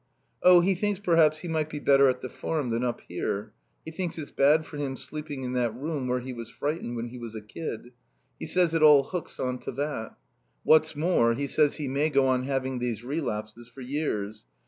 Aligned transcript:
"Oh, 0.41 0.61
he 0.61 0.73
thinks 0.73 0.99
perhaps 0.99 1.41
he 1.41 1.47
might 1.47 1.69
be 1.69 1.77
better 1.77 2.09
at 2.09 2.21
the 2.21 2.27
Farm 2.29 2.71
than 2.71 2.83
up 2.83 3.01
here. 3.07 3.53
He 3.85 3.91
thinks 3.91 4.17
it's 4.17 4.31
bad 4.31 4.65
for 4.65 4.77
him 4.77 4.97
sleeping 4.97 5.43
in 5.43 5.53
that 5.53 5.75
room 5.75 6.07
where 6.07 6.21
he 6.21 6.33
was 6.33 6.49
frightened 6.49 6.95
when 6.95 7.09
he 7.09 7.19
was 7.19 7.35
a 7.35 7.39
kid. 7.41 7.91
He 8.39 8.47
says 8.47 8.73
it 8.73 8.81
all 8.81 9.03
hooks 9.03 9.39
on 9.39 9.59
to 9.59 9.71
that. 9.73 10.17
What's 10.63 10.95
more, 10.95 11.35
he 11.35 11.45
says 11.45 11.75
he 11.75 11.87
may 11.87 12.09
go 12.09 12.25
on 12.27 12.45
having 12.45 12.79
these 12.79 13.03
relapses 13.03 13.67
for 13.67 13.81
years. 13.81 14.47